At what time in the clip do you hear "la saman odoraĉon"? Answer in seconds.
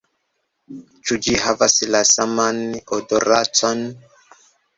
1.97-3.87